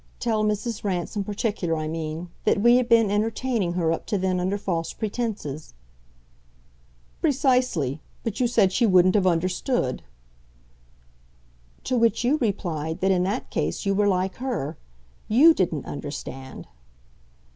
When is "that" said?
2.43-2.59, 13.01-13.11, 13.25-13.51